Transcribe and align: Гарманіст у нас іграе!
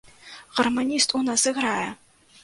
Гарманіст 0.59 1.13
у 1.19 1.21
нас 1.27 1.45
іграе! 1.51 1.87